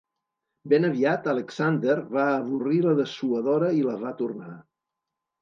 Ben 0.71 0.87
aviat, 0.87 1.29
Alexander 1.33 1.97
va 2.15 2.23
avorrir 2.39 2.81
la 2.87 2.95
dessuadora 3.01 3.71
i 3.83 3.87
la 3.91 3.95
va 4.07 4.17
tornar. 4.25 4.51